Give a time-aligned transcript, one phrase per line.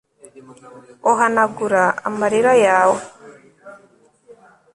[1.11, 2.99] ohanagura amarira yawe